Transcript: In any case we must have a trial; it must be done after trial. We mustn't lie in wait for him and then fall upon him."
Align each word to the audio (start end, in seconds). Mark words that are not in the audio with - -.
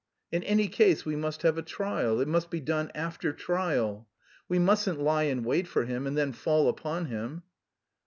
In 0.31 0.41
any 0.41 0.67
case 0.67 1.05
we 1.05 1.15
must 1.15 1.43
have 1.43 1.59
a 1.59 1.61
trial; 1.61 2.21
it 2.21 2.27
must 2.27 2.49
be 2.49 2.59
done 2.59 2.89
after 2.95 3.31
trial. 3.31 4.07
We 4.49 4.57
mustn't 4.57 4.99
lie 4.99 5.25
in 5.25 5.43
wait 5.43 5.67
for 5.67 5.85
him 5.85 6.07
and 6.07 6.17
then 6.17 6.31
fall 6.33 6.67
upon 6.67 7.05
him." 7.05 7.43